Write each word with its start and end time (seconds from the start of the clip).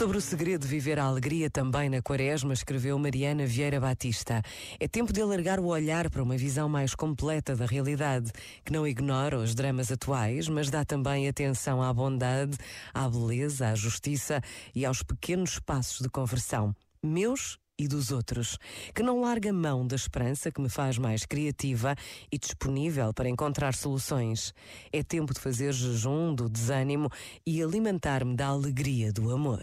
Sobre 0.00 0.16
o 0.16 0.20
segredo 0.22 0.62
de 0.62 0.66
viver 0.66 0.98
a 0.98 1.04
alegria 1.04 1.50
também 1.50 1.90
na 1.90 2.00
quaresma, 2.00 2.54
escreveu 2.54 2.98
Mariana 2.98 3.44
Vieira 3.44 3.78
Batista. 3.78 4.40
É 4.80 4.88
tempo 4.88 5.12
de 5.12 5.20
alargar 5.20 5.60
o 5.60 5.66
olhar 5.66 6.08
para 6.08 6.22
uma 6.22 6.38
visão 6.38 6.70
mais 6.70 6.94
completa 6.94 7.54
da 7.54 7.66
realidade, 7.66 8.32
que 8.64 8.72
não 8.72 8.86
ignora 8.86 9.36
os 9.36 9.54
dramas 9.54 9.92
atuais, 9.92 10.48
mas 10.48 10.70
dá 10.70 10.86
também 10.86 11.28
atenção 11.28 11.82
à 11.82 11.92
bondade, 11.92 12.56
à 12.94 13.06
beleza, 13.10 13.68
à 13.68 13.74
justiça 13.74 14.40
e 14.74 14.86
aos 14.86 15.02
pequenos 15.02 15.58
passos 15.58 16.00
de 16.00 16.08
conversão, 16.08 16.74
meus 17.04 17.58
e 17.78 17.86
dos 17.86 18.10
outros, 18.10 18.58
que 18.94 19.02
não 19.02 19.20
larga 19.20 19.52
mão 19.52 19.86
da 19.86 19.96
esperança 19.96 20.50
que 20.50 20.60
me 20.60 20.68
faz 20.68 20.98
mais 20.98 21.26
criativa 21.26 21.94
e 22.32 22.38
disponível 22.38 23.12
para 23.12 23.28
encontrar 23.28 23.74
soluções. 23.74 24.54
É 24.92 25.02
tempo 25.02 25.32
de 25.32 25.40
fazer 25.40 25.72
jejum 25.72 26.34
do 26.34 26.48
desânimo 26.48 27.10
e 27.46 27.62
alimentar-me 27.62 28.36
da 28.36 28.48
alegria 28.48 29.12
do 29.12 29.30
amor. 29.30 29.62